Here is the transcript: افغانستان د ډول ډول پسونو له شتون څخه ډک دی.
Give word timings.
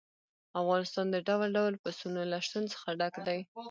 افغانستان 0.61 1.05
د 1.11 1.17
ډول 1.27 1.47
ډول 1.57 1.73
پسونو 1.83 2.21
له 2.31 2.37
شتون 2.45 2.63
څخه 2.73 2.87
ډک 2.99 3.15
دی. 3.27 3.39